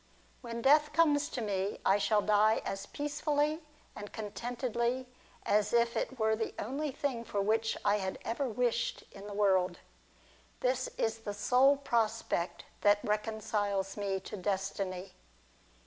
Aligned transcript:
When 0.41 0.63
death 0.63 0.93
comes 0.93 1.29
to 1.29 1.41
me, 1.41 1.79
I 1.85 1.99
shall 1.99 2.23
die 2.23 2.63
as 2.65 2.87
peacefully 2.87 3.61
and 3.95 4.11
contentedly 4.11 5.05
as 5.45 5.73
if 5.73 5.95
it 5.95 6.17
were 6.17 6.35
the 6.35 6.55
only 6.57 6.91
thing 6.91 7.23
for 7.23 7.39
which 7.39 7.77
I 7.85 7.97
had 7.99 8.17
ever 8.25 8.49
wished 8.49 9.03
in 9.11 9.27
the 9.27 9.33
world. 9.35 9.77
This 10.61 10.87
is 10.97 11.19
the 11.19 11.35
sole 11.35 11.77
prospect 11.77 12.65
that 12.81 12.97
reconciles 13.03 13.95
me 13.95 14.19
to 14.21 14.35
Destiny. 14.35 15.11